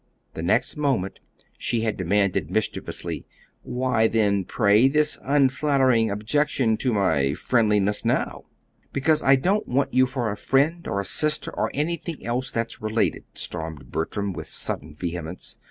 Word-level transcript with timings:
The 0.33 0.41
next 0.41 0.77
moment 0.77 1.19
she 1.59 1.81
had 1.81 1.95
demanded 1.95 2.49
mischievously: 2.49 3.27
"Why, 3.61 4.07
then, 4.07 4.45
pray, 4.45 4.87
this 4.87 5.19
unflattering 5.21 6.09
objection 6.09 6.75
to 6.77 6.91
my 6.91 7.35
friendliness 7.35 8.03
now?" 8.03 8.45
"Because 8.91 9.21
I 9.21 9.35
don't 9.35 9.67
want 9.67 9.93
you 9.93 10.07
for 10.07 10.31
a 10.31 10.37
friend, 10.37 10.87
or 10.87 10.99
a 10.99 11.05
sister, 11.05 11.51
or 11.55 11.69
anything 11.75 12.25
else 12.25 12.49
that's 12.49 12.81
related," 12.81 13.25
stormed 13.35 13.91
Bertram, 13.91 14.33
with 14.33 14.47
sudden 14.47 14.95
vehemence. 14.95 15.59